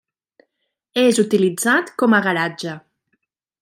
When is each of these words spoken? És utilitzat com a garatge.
És 1.03 1.21
utilitzat 1.25 1.95
com 2.05 2.19
a 2.21 2.25
garatge. 2.31 2.77